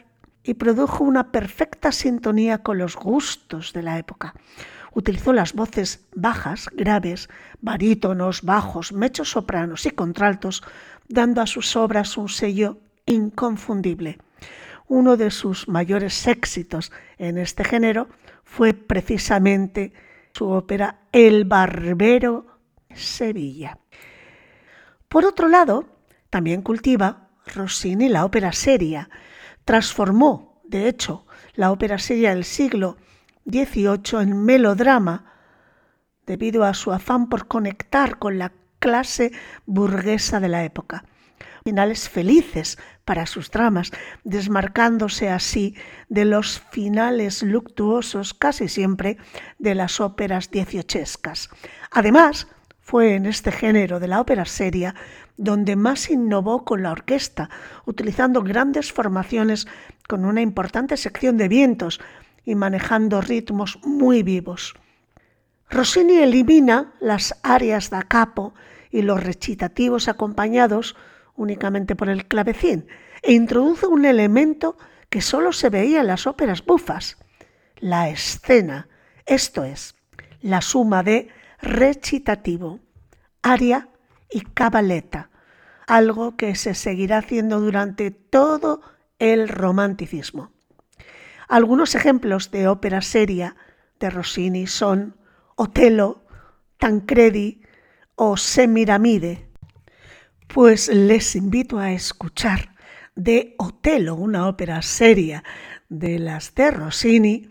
y 0.43 0.55
produjo 0.55 1.05
una 1.05 1.33
perfecta 1.33 1.93
sintonía 1.93 2.63
con 2.63 2.79
los 2.79 2.97
gustos 2.97 3.75
de 3.75 3.83
la 3.83 3.99
época. 3.99 4.33
Utilizó 4.97 5.35
las 5.35 5.53
voces 5.53 6.07
bajas, 6.15 6.71
graves, 6.73 7.29
barítonos, 7.61 8.41
bajos, 8.41 8.95
mechos 8.95 9.29
sopranos 9.29 9.85
y 9.85 9.91
contraltos, 9.91 10.63
dando 11.07 11.43
a 11.43 11.47
sus 11.47 11.77
obras 11.77 12.17
un 12.17 12.31
sello 12.31 12.79
inconfundible. 13.05 14.17
Uno 14.89 15.19
de 15.19 15.31
sus 15.31 15.69
mayores 15.69 16.27
éxitos 16.27 16.93
en 17.19 17.37
este 17.37 17.63
género 17.63 18.09
fue 18.43 18.73
precisamente 18.73 19.93
su 20.33 20.49
ópera 20.49 21.01
El 21.13 21.45
Barbero 21.45 22.47
Sevilla. 22.95 23.79
Por 25.11 25.27
otro 25.27 25.49
lado, 25.49 25.85
también 26.31 26.63
cultiva 26.63 27.29
Rossini 27.55 28.09
la 28.09 28.25
ópera 28.25 28.51
seria. 28.55 29.11
Transformó, 29.67 30.63
de 30.65 30.89
hecho, 30.89 31.27
la 31.53 31.71
ópera 31.71 31.99
seria 31.99 32.31
del 32.31 32.45
siglo 32.45 32.97
XVIII 33.51 34.23
en 34.23 34.45
melodrama 34.45 35.33
debido 36.27 36.65
a 36.65 36.75
su 36.75 36.93
afán 36.93 37.29
por 37.29 37.47
conectar 37.47 38.19
con 38.19 38.39
la 38.39 38.53
clase 38.79 39.33
burguesa 39.65 40.41
de 40.41 40.49
la 40.49 40.65
época. 40.65 41.05
Finales 41.65 42.09
felices 42.09 42.79
para 43.05 43.27
sus 43.27 43.51
dramas, 43.51 43.91
desmarcándose 44.25 45.31
así 45.31 45.75
de 46.09 46.25
los 46.25 46.61
finales 46.71 47.43
luctuosos 47.43 48.35
casi 48.35 48.69
siempre 48.69 49.17
de 49.59 49.75
las 49.75 50.01
óperas 50.01 50.51
dieciochescas. 50.51 51.49
Además, 51.91 52.49
fue 52.81 53.15
en 53.15 53.27
este 53.27 53.51
género 53.51 53.99
de 53.99 54.07
la 54.07 54.21
ópera 54.21 54.45
seria 54.45 54.95
donde 55.37 55.75
más 55.75 56.09
innovó 56.09 56.65
con 56.65 56.83
la 56.85 56.93
orquesta, 56.93 57.51
utilizando 57.85 58.43
grandes 58.43 58.93
formaciones 58.93 59.67
con 60.09 60.25
una 60.25 60.41
importante 60.41 60.97
sección 60.97 61.37
de 61.37 61.49
vientos 61.49 62.01
y 62.47 62.55
manejando 62.55 63.21
ritmos 63.21 63.79
muy 63.85 64.23
vivos. 64.23 64.75
Rossini 65.69 66.15
elimina 66.15 66.95
las 67.01 67.39
arias 67.43 67.91
da 67.91 68.03
capo 68.03 68.55
y 68.91 69.03
los 69.03 69.23
recitativos 69.23 70.09
acompañados 70.09 70.97
únicamente 71.35 71.97
por 71.97 72.09
el 72.09 72.27
clavecín 72.27 72.87
e 73.23 73.33
introduce 73.33 73.87
un 73.87 74.07
elemento 74.07 74.79
que 75.11 75.21
solo 75.21 75.53
se 75.53 75.69
veía 75.69 76.01
en 76.01 76.07
las 76.07 76.27
óperas 76.27 76.65
bufas, 76.65 77.19
la 77.79 78.09
escena, 78.09 78.89
esto 79.27 79.65
es, 79.65 79.97
la 80.41 80.63
suma 80.63 81.03
de 81.03 81.29
recitativo, 81.61 82.79
aria 83.43 83.89
y 84.31 84.41
cabaleta, 84.41 85.31
algo 85.89 86.37
que 86.37 86.55
se 86.55 86.75
seguirá 86.75 87.19
haciendo 87.19 87.61
durante 87.61 88.13
todo 88.13 88.83
el 89.19 89.49
romanticismo. 89.49 90.56
Algunos 91.49 91.95
ejemplos 91.95 92.51
de 92.51 92.69
ópera 92.69 93.03
seria 93.03 93.57
de 94.01 94.11
Rossini 94.11 94.67
son 94.67 95.17
Otelo, 95.55 96.25
Tancredi 96.79 97.63
o 98.15 98.37
Semiramide. 98.37 99.49
Pues 100.49 100.89
les 100.89 101.37
invito 101.37 101.79
a 101.79 101.93
escuchar 101.93 102.75
de 103.15 103.55
Otelo, 103.59 104.15
una 104.15 104.49
ópera 104.49 104.83
seria 104.83 105.45
de 105.89 106.19
las 106.19 106.55
de 106.55 106.71
Rossini, 106.71 107.51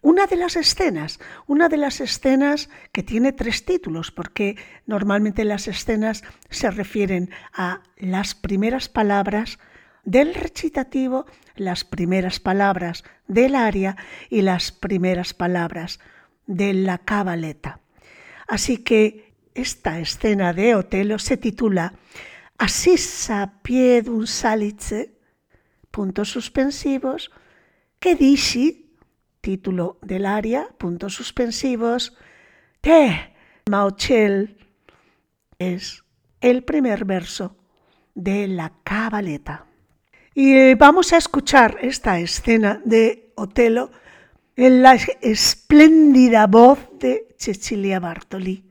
una 0.00 0.26
de 0.26 0.36
las 0.36 0.56
escenas, 0.56 1.18
una 1.46 1.68
de 1.68 1.76
las 1.76 2.00
escenas 2.00 2.68
que 2.92 3.02
tiene 3.02 3.32
tres 3.32 3.64
títulos, 3.64 4.10
porque 4.12 4.56
normalmente 4.86 5.44
las 5.44 5.66
escenas 5.66 6.22
se 6.50 6.70
refieren 6.70 7.30
a 7.52 7.82
las 7.96 8.34
primeras 8.34 8.88
palabras 8.88 9.58
del 10.08 10.32
recitativo, 10.32 11.26
las 11.54 11.84
primeras 11.84 12.40
palabras 12.40 13.04
del 13.26 13.54
aria 13.54 13.94
y 14.30 14.40
las 14.40 14.72
primeras 14.72 15.34
palabras 15.34 16.00
de 16.46 16.72
la 16.72 16.96
cabaleta. 16.96 17.80
Así 18.46 18.78
que 18.78 19.34
esta 19.54 20.00
escena 20.00 20.54
de 20.54 20.76
Otelo 20.76 21.18
se 21.18 21.36
titula 21.36 21.92
Assissa 22.56 23.60
piedum 23.62 24.26
salice, 24.26 25.12
puntos 25.90 26.30
suspensivos, 26.30 27.30
que 28.00 28.14
dici, 28.14 28.96
título 29.42 29.98
del 30.00 30.24
aria, 30.24 30.68
puntos 30.78 31.12
suspensivos, 31.12 32.16
te 32.80 33.34
mauchel, 33.68 34.56
es 35.58 36.02
el 36.40 36.64
primer 36.64 37.04
verso 37.04 37.58
de 38.14 38.48
la 38.48 38.72
cabaleta. 38.84 39.67
Y 40.40 40.74
vamos 40.74 41.12
a 41.12 41.16
escuchar 41.16 41.78
esta 41.82 42.20
escena 42.20 42.80
de 42.84 43.32
Otelo 43.34 43.90
en 44.54 44.82
la 44.82 44.94
espléndida 44.94 46.46
voz 46.46 46.78
de 47.00 47.34
Cecilia 47.36 47.98
Bartoli. 47.98 48.67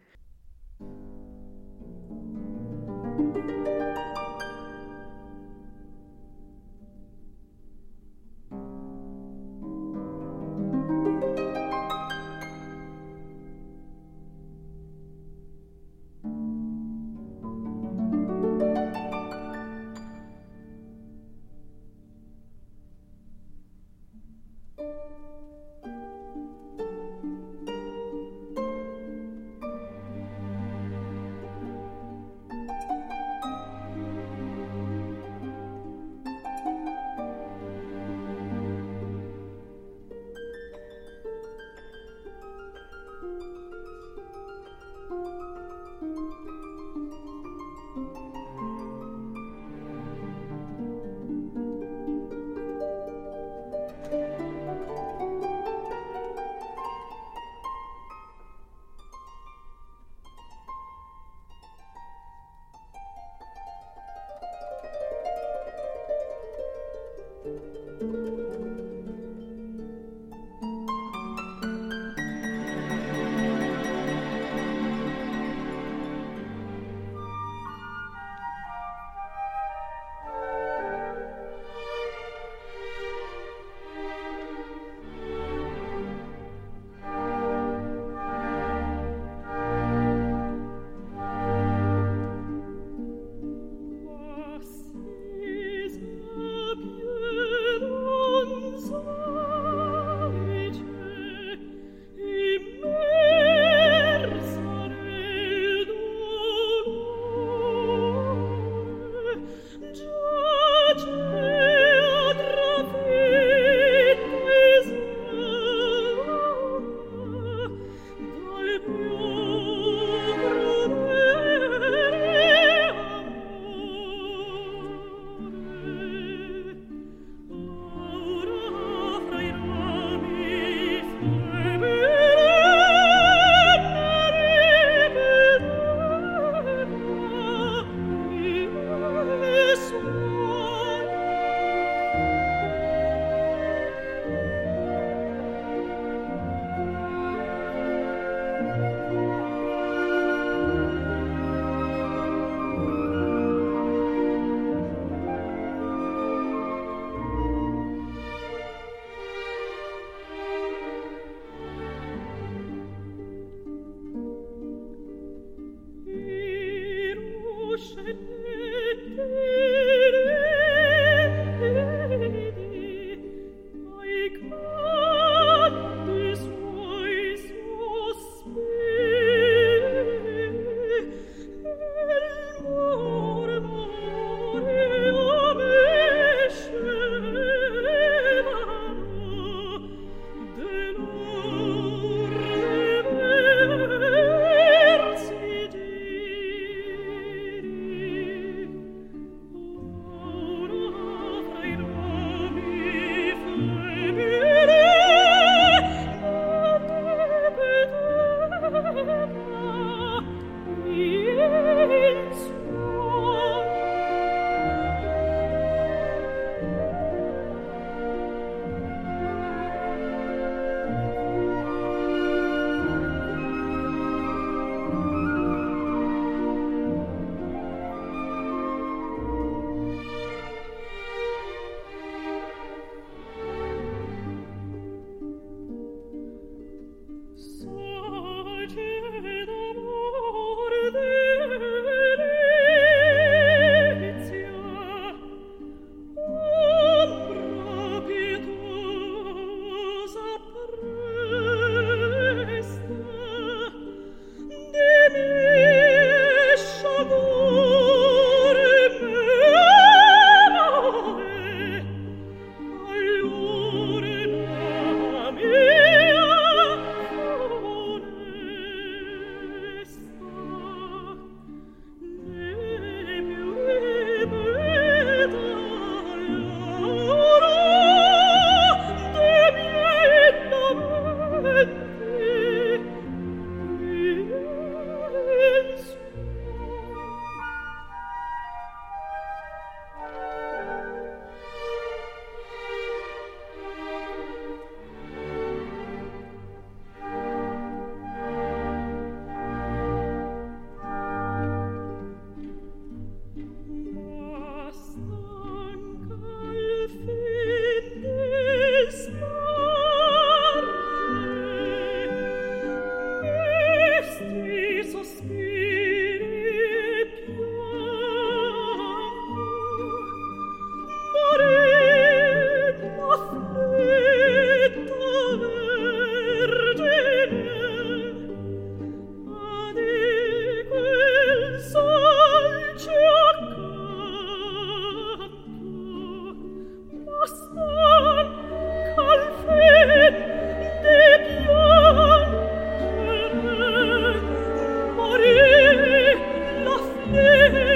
Yeah. 347.27 347.66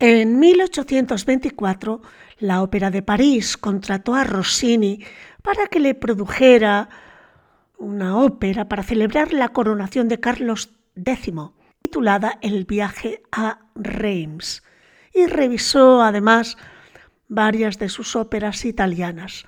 En 0.00 0.38
1824, 0.38 2.00
la 2.38 2.62
Ópera 2.62 2.92
de 2.92 3.02
París 3.02 3.56
contrató 3.56 4.14
a 4.14 4.22
Rossini 4.22 5.04
para 5.42 5.66
que 5.66 5.80
le 5.80 5.96
produjera 5.96 6.88
una 7.78 8.16
ópera 8.16 8.68
para 8.68 8.84
celebrar 8.84 9.32
la 9.32 9.48
coronación 9.48 10.06
de 10.06 10.20
Carlos 10.20 10.70
X, 10.94 11.34
titulada 11.82 12.38
El 12.42 12.64
viaje 12.64 13.22
a 13.32 13.58
Reims, 13.74 14.62
y 15.12 15.26
revisó 15.26 16.00
además 16.00 16.56
varias 17.26 17.80
de 17.80 17.88
sus 17.88 18.14
óperas 18.14 18.64
italianas. 18.64 19.46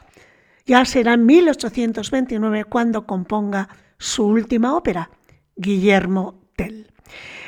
Ya 0.66 0.84
será 0.84 1.14
en 1.14 1.26
1829 1.26 2.64
cuando 2.64 3.07
componga 3.07 3.68
su 3.98 4.26
última 4.26 4.74
ópera, 4.74 5.11
Guillermo 5.55 6.42
Tell. 6.57 6.90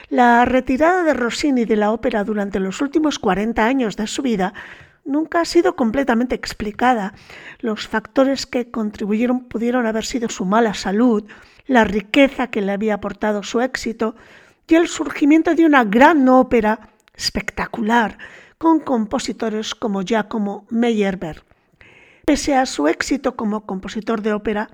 La 0.08 0.44
retirada 0.44 1.04
de 1.04 1.14
Rossini 1.14 1.64
de 1.64 1.76
la 1.76 1.92
ópera 1.92 2.24
durante 2.24 2.60
los 2.60 2.80
últimos 2.80 3.18
40 3.18 3.64
años 3.64 3.96
de 3.96 4.06
su 4.06 4.22
vida 4.22 4.52
nunca 5.04 5.40
ha 5.40 5.44
sido 5.44 5.74
completamente 5.74 6.34
explicada. 6.34 7.14
Los 7.60 7.88
factores 7.88 8.46
que 8.46 8.70
contribuyeron 8.70 9.44
pudieron 9.44 9.86
haber 9.86 10.04
sido 10.04 10.28
su 10.28 10.44
mala 10.44 10.74
salud, 10.74 11.24
la 11.66 11.84
riqueza 11.84 12.48
que 12.48 12.60
le 12.60 12.72
había 12.72 12.94
aportado 12.94 13.42
su 13.42 13.60
éxito 13.60 14.14
y 14.68 14.74
el 14.74 14.88
surgimiento 14.88 15.54
de 15.54 15.66
una 15.66 15.84
gran 15.84 16.28
ópera 16.28 16.90
espectacular 17.14 18.18
con 18.58 18.80
compositores 18.80 19.74
como 19.74 20.02
Giacomo 20.02 20.66
Meyerbeer. 20.70 21.42
Pese 22.24 22.54
a 22.54 22.66
su 22.66 22.86
éxito 22.86 23.36
como 23.36 23.66
compositor 23.66 24.22
de 24.22 24.32
ópera, 24.32 24.70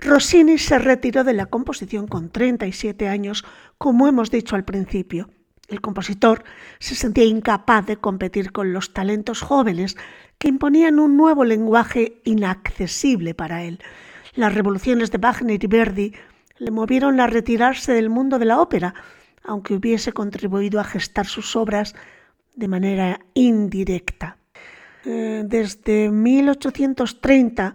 Rossini 0.00 0.56
se 0.56 0.78
retiró 0.78 1.24
de 1.24 1.34
la 1.34 1.46
composición 1.46 2.06
con 2.06 2.30
37 2.30 3.06
años, 3.08 3.44
como 3.76 4.08
hemos 4.08 4.30
dicho 4.30 4.56
al 4.56 4.64
principio. 4.64 5.28
El 5.68 5.80
compositor 5.80 6.42
se 6.78 6.94
sentía 6.94 7.24
incapaz 7.24 7.86
de 7.86 7.98
competir 7.98 8.50
con 8.50 8.72
los 8.72 8.92
talentos 8.92 9.42
jóvenes 9.42 9.96
que 10.38 10.48
imponían 10.48 10.98
un 10.98 11.16
nuevo 11.16 11.44
lenguaje 11.44 12.20
inaccesible 12.24 13.34
para 13.34 13.62
él. 13.62 13.78
Las 14.34 14.54
revoluciones 14.54 15.10
de 15.10 15.18
Wagner 15.18 15.62
y 15.62 15.66
Verdi 15.66 16.14
le 16.58 16.70
movieron 16.70 17.20
a 17.20 17.26
retirarse 17.26 17.92
del 17.92 18.10
mundo 18.10 18.38
de 18.38 18.46
la 18.46 18.60
ópera, 18.60 18.94
aunque 19.44 19.74
hubiese 19.74 20.12
contribuido 20.12 20.80
a 20.80 20.84
gestar 20.84 21.26
sus 21.26 21.54
obras 21.56 21.94
de 22.54 22.68
manera 22.68 23.20
indirecta. 23.34 24.38
Eh, 25.04 25.44
desde 25.46 26.10
1830 26.10 27.74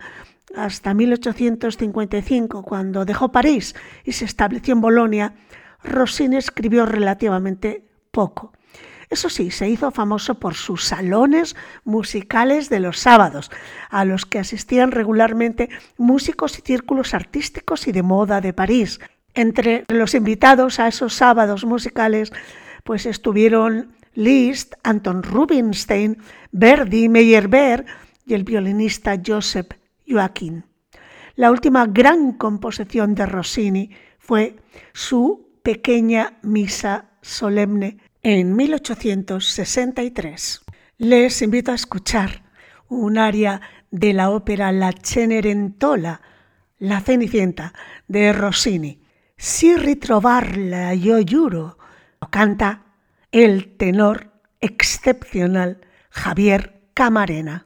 hasta 0.55 0.93
1855, 0.93 2.63
cuando 2.63 3.05
dejó 3.05 3.31
París 3.31 3.75
y 4.03 4.13
se 4.13 4.25
estableció 4.25 4.73
en 4.73 4.81
Bolonia, 4.81 5.33
Rossini 5.83 6.37
escribió 6.37 6.85
relativamente 6.85 7.83
poco. 8.11 8.53
Eso 9.09 9.29
sí, 9.29 9.51
se 9.51 9.69
hizo 9.69 9.91
famoso 9.91 10.39
por 10.39 10.55
sus 10.55 10.83
salones 10.83 11.55
musicales 11.83 12.69
de 12.69 12.79
los 12.79 12.99
sábados, 12.99 13.51
a 13.89 14.03
los 14.03 14.25
que 14.25 14.39
asistían 14.39 14.91
regularmente 14.91 15.69
músicos 15.97 16.57
y 16.57 16.61
círculos 16.61 17.13
artísticos 17.13 17.87
y 17.87 17.91
de 17.91 18.01
moda 18.03 18.41
de 18.41 18.53
París. 18.53 18.99
Entre 19.35 19.85
los 19.89 20.15
invitados 20.15 20.79
a 20.79 20.87
esos 20.87 21.13
sábados 21.13 21.65
musicales, 21.65 22.31
pues 22.83 23.05
estuvieron 23.05 23.93
Liszt, 24.15 24.75
Anton 24.83 25.21
Rubinstein, 25.21 26.17
Verdi, 26.51 27.09
Meyerbeer 27.09 27.85
y 28.25 28.33
el 28.33 28.43
violinista 28.43 29.19
Joseph 29.23 29.67
Joaquín. 30.07 30.65
La 31.35 31.51
última 31.51 31.85
gran 31.85 32.31
composición 32.33 33.15
de 33.15 33.25
Rossini 33.25 33.91
fue 34.19 34.57
su 34.93 35.49
pequeña 35.63 36.37
misa 36.43 37.09
solemne 37.21 37.97
en 38.23 38.55
1863. 38.55 40.61
Les 40.97 41.41
invito 41.41 41.71
a 41.71 41.75
escuchar 41.75 42.43
un 42.87 43.17
aria 43.17 43.59
de 43.91 44.13
la 44.13 44.29
ópera 44.29 44.71
La 44.71 44.93
Cenerentola, 44.93 46.21
La 46.79 47.01
Cenicienta, 47.01 47.73
de 48.07 48.31
Rossini. 48.31 49.01
Si 49.37 49.75
ritrovarla 49.75 50.95
yo 50.95 51.17
juro, 51.27 51.77
lo 52.21 52.29
canta 52.29 52.85
el 53.31 53.75
tenor 53.75 54.31
excepcional 54.61 55.81
Javier 56.09 56.81
Camarena. 56.93 57.65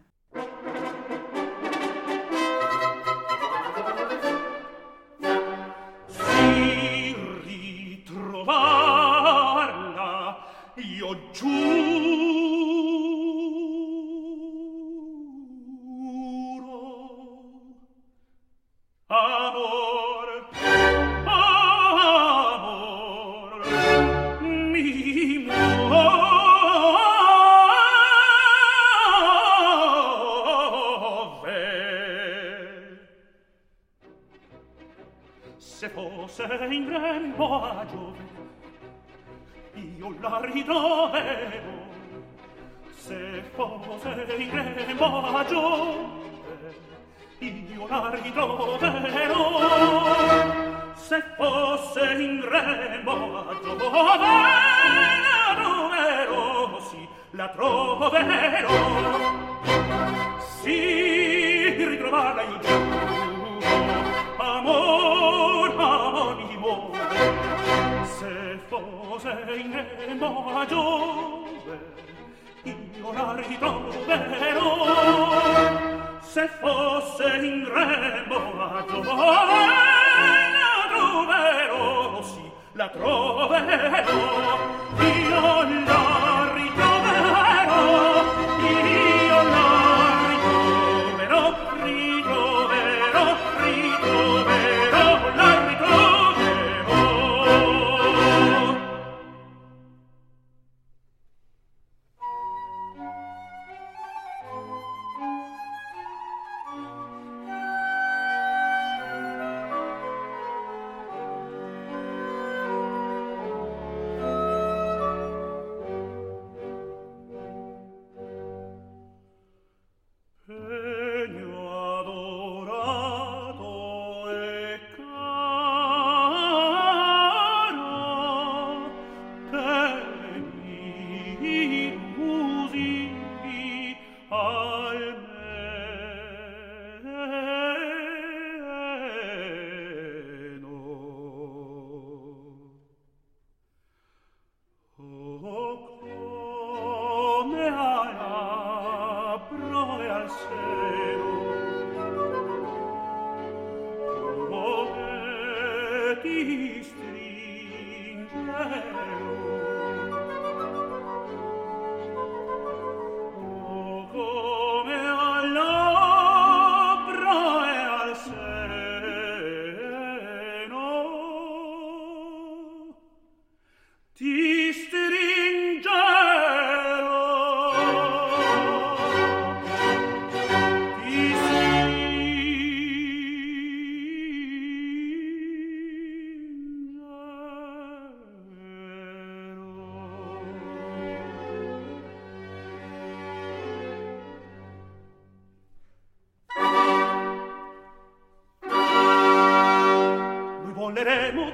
la 82.80 82.88
troverò 82.88 84.57
io 84.99 85.64
la 85.86 86.09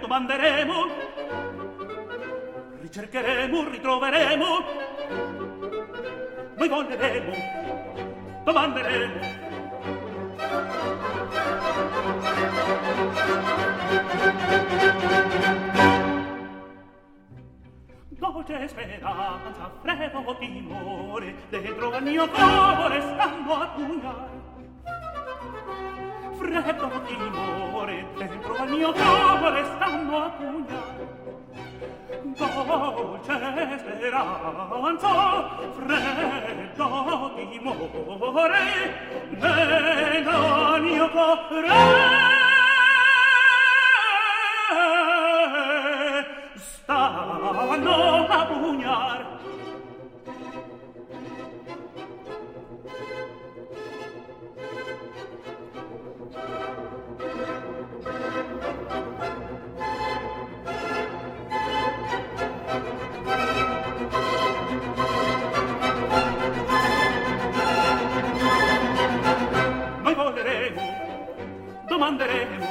domanderemo, 0.05 0.85
ricercheremo, 2.81 3.69
ritroveremo, 3.69 4.45
noi 6.57 6.69
voleremo, 6.69 7.33
domanderemo. 8.43 9.19
Dolce 18.09 18.67
speranza, 18.67 19.71
frevo 19.81 20.37
timore, 20.37 21.35
dentro 21.49 21.91
al 21.91 22.03
mio 22.03 22.29
cuore 22.29 23.01
stanno 23.01 23.53
a 23.55 23.67
pugnare. 23.69 24.44
segreto 26.55 26.89
timore 27.05 28.07
dentro 28.15 28.55
al 28.55 28.69
mio 28.69 28.93
cuore 28.93 29.65
stanno 29.75 30.23
a 30.23 30.31
dolce 32.33 33.77
speranza 33.79 35.59
freddo 35.75 37.33
timore 37.35 38.63
nel 39.31 40.81
mio 40.81 41.09
cuore 41.09 41.67
stanno 46.55 48.14
manderemo 72.05 72.65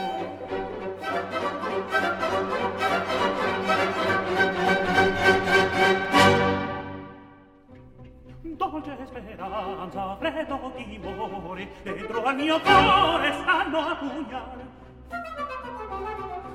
dolce 8.57 9.07
speranza 9.07 10.17
freddo 10.19 10.73
timore 10.77 11.69
dentro 11.83 12.23
al 12.23 12.37
mio 12.37 12.61
cuore 12.61 13.33
stanno 13.33 13.79
a 13.79 13.97
pugnare 13.97 14.67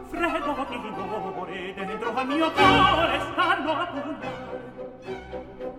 freddo 0.07 0.65
timore 0.69 1.73
dentro 1.73 2.15
al 2.15 2.27
mio 2.27 2.51
cuore 2.51 3.19
stanno 3.19 3.71
a 3.71 3.85
pugnare 3.87 4.57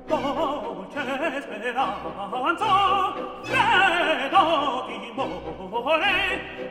dolce 0.04 1.40
speranza 1.40 3.14
freddo 3.42 4.84
timore 4.86 6.59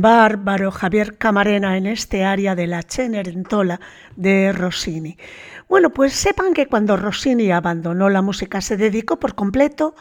Bárbaro 0.00 0.70
Javier 0.70 1.18
Camarena 1.18 1.76
en 1.76 1.86
este 1.86 2.24
área 2.24 2.54
de 2.54 2.66
la 2.66 2.82
Cenerentola 2.82 3.80
de 4.16 4.52
Rossini. 4.52 5.16
Bueno, 5.68 5.90
pues 5.90 6.12
sepan 6.14 6.54
que 6.54 6.66
cuando 6.66 6.96
Rossini 6.96 7.50
abandonó 7.50 8.08
la 8.08 8.22
música 8.22 8.60
se 8.60 8.76
dedicó 8.76 9.20
por 9.20 9.34
completo 9.34 9.94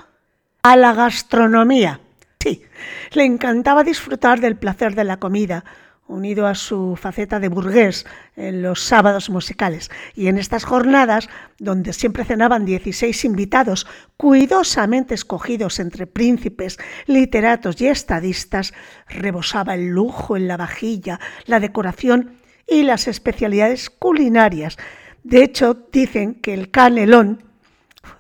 a 0.63 0.75
la 0.75 0.93
gastronomía. 0.93 1.99
Sí, 2.39 2.63
le 3.11 3.25
encantaba 3.25 3.83
disfrutar 3.83 4.39
del 4.39 4.55
placer 4.55 4.95
de 4.95 5.03
la 5.03 5.17
comida, 5.17 5.65
unido 6.09 6.47
a 6.47 6.55
su 6.55 6.97
faceta 6.97 7.39
de 7.39 7.47
burgués 7.47 8.05
en 8.35 8.61
los 8.61 8.81
sábados 8.81 9.29
musicales. 9.29 9.89
Y 10.15 10.27
en 10.27 10.37
estas 10.37 10.65
jornadas, 10.65 11.29
donde 11.59 11.93
siempre 11.93 12.25
cenaban 12.25 12.65
16 12.65 13.23
invitados, 13.25 13.87
cuidadosamente 14.17 15.13
escogidos 15.13 15.79
entre 15.79 16.07
príncipes, 16.07 16.77
literatos 17.05 17.79
y 17.79 17.87
estadistas, 17.87 18.73
rebosaba 19.07 19.75
el 19.75 19.87
lujo 19.87 20.35
en 20.35 20.47
la 20.47 20.57
vajilla, 20.57 21.19
la 21.45 21.59
decoración 21.59 22.39
y 22.67 22.83
las 22.83 23.07
especialidades 23.07 23.89
culinarias. 23.89 24.77
De 25.23 25.43
hecho, 25.43 25.87
dicen 25.91 26.35
que 26.35 26.53
el 26.53 26.71
canelón 26.71 27.43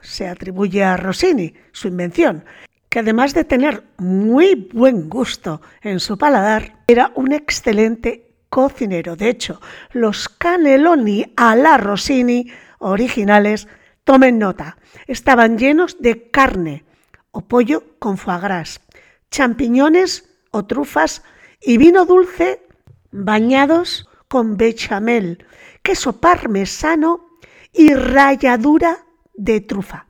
se 0.01 0.27
atribuye 0.27 0.83
a 0.83 0.97
Rossini, 0.97 1.53
su 1.71 1.87
invención, 1.87 2.43
que 2.89 2.99
además 2.99 3.33
de 3.33 3.43
tener 3.43 3.83
muy 3.97 4.69
buen 4.73 5.09
gusto 5.09 5.61
en 5.81 5.99
su 5.99 6.17
paladar, 6.17 6.79
era 6.87 7.11
un 7.15 7.31
excelente 7.31 8.35
cocinero. 8.49 9.15
De 9.15 9.29
hecho, 9.29 9.61
los 9.91 10.27
cannelloni 10.27 11.33
a 11.37 11.55
la 11.55 11.77
Rossini 11.77 12.51
originales, 12.79 13.67
tomen 14.03 14.39
nota, 14.39 14.77
estaban 15.07 15.57
llenos 15.57 16.01
de 16.01 16.29
carne 16.31 16.83
o 17.31 17.41
pollo 17.41 17.83
con 17.99 18.17
foie 18.17 18.39
gras, 18.39 18.81
champiñones 19.29 20.27
o 20.51 20.65
trufas 20.65 21.21
y 21.61 21.77
vino 21.77 22.05
dulce 22.05 22.65
bañados 23.11 24.09
con 24.27 24.57
bechamel, 24.57 25.45
queso 25.83 26.19
parmesano 26.19 27.37
y 27.71 27.93
ralladura 27.93 29.05
de 29.33 29.61
trufa. 29.61 30.07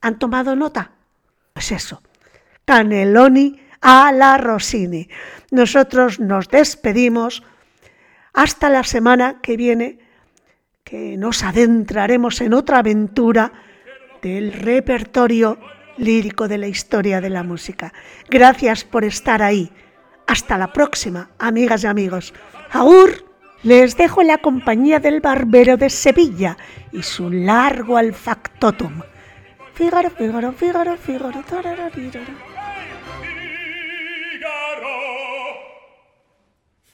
¿Han 0.00 0.18
tomado 0.18 0.54
nota? 0.54 0.92
Pues 1.52 1.72
eso, 1.72 2.02
cannelloni 2.70 3.58
a 3.80 4.12
la 4.12 4.38
Rossini. 4.38 5.08
Nosotros 5.50 6.20
nos 6.20 6.48
despedimos 6.48 7.42
hasta 8.32 8.68
la 8.68 8.84
semana 8.84 9.40
que 9.42 9.56
viene, 9.56 9.98
que 10.84 11.16
nos 11.16 11.42
adentraremos 11.42 12.40
en 12.40 12.54
otra 12.54 12.78
aventura 12.78 13.52
del 14.22 14.52
repertorio 14.52 15.58
lírico 15.96 16.46
de 16.46 16.58
la 16.58 16.68
historia 16.68 17.20
de 17.20 17.30
la 17.30 17.42
música. 17.42 17.92
Gracias 18.28 18.84
por 18.84 19.02
estar 19.02 19.42
ahí. 19.42 19.72
Hasta 20.28 20.56
la 20.56 20.72
próxima, 20.72 21.30
amigas 21.40 21.82
y 21.82 21.88
amigos. 21.88 22.32
Aur, 22.70 23.24
les 23.64 23.96
dejo 23.96 24.20
en 24.20 24.28
la 24.28 24.38
compañía 24.38 25.00
del 25.00 25.20
barbero 25.20 25.76
de 25.76 25.90
Sevilla 25.90 26.56
y 26.92 27.02
su 27.02 27.30
largo 27.30 27.96
alfactotum. 27.96 29.02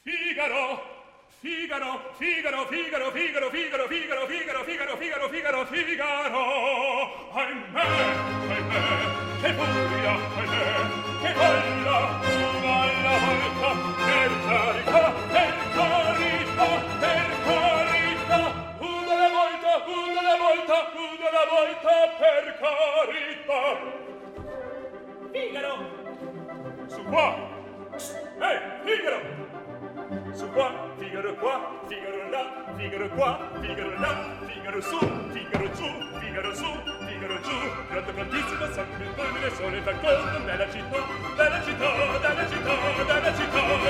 Figaro! 0.06 0.94
Figaro, 1.40 1.98
Figaro, 2.16 2.64
Figaro, 2.66 3.10
Figaro, 3.10 3.50
Figaro, 3.50 3.88
Figaro, 3.88 4.26
Figaro, 4.28 4.62
Figaro, 4.62 4.96
Figaro, 4.96 5.28
Figaro, 5.28 5.66
Figaro. 5.66 6.42
Ahimè, 7.34 7.86
ahimè, 8.46 8.80
che 9.42 9.50
furia, 9.52 10.14
ahimè, 10.38 10.64
che 11.22 11.30
bella, 11.34 11.98
una 12.22 12.74
alla 12.86 13.16
volta, 13.26 13.68
per 14.06 14.30
carità, 14.46 15.02
per 15.34 15.54
carità, 15.74 16.68
per 17.02 17.26
carità, 17.42 18.40
una 18.78 19.14
la 19.16 19.28
volta, 19.34 19.72
una 19.90 20.22
la 20.22 20.36
volta, 20.38 20.76
una 20.94 21.30
la 21.34 21.44
volta, 21.50 21.94
per 22.20 22.44
carità. 22.62 23.62
Figaro! 25.32 25.74
Su 26.86 27.02
qua! 27.06 27.26
Ehi, 28.38 28.58
Figaro! 28.84 29.45
Su 30.34 30.48
qua, 30.52 30.72
Figaro 30.98 31.34
qua, 31.34 31.80
Figaro 31.88 32.30
là, 32.30 32.72
Figaro 32.76 33.08
qua, 33.08 33.50
Figaro 33.60 33.98
là, 33.98 34.38
Figaro 34.46 34.80
su, 34.80 34.98
Figaro 35.32 35.68
giù, 35.72 35.84
Figaro 36.20 36.54
su, 36.54 36.66
Figaro 37.06 37.40
giù. 37.40 37.56
Grande 37.90 38.12
prontissimo 38.12 38.66
sangue, 38.72 39.06
fulmine, 39.16 39.50
sole, 39.50 39.82
d'accordo, 39.82 40.38
bella 40.44 40.70
città, 40.70 40.98
bella 41.34 41.62
città, 41.62 41.90
bella 42.20 42.48
città, 42.48 43.04
bella 43.04 43.34
città, 43.34 43.86